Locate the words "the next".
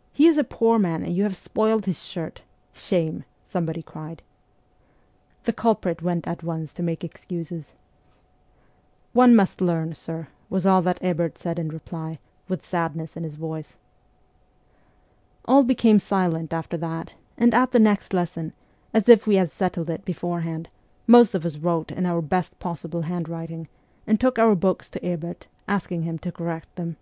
17.72-18.14